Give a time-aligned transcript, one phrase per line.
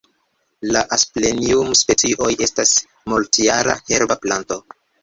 [0.75, 2.75] La Asplenium-specioj estas
[3.15, 4.65] multjara herba planto.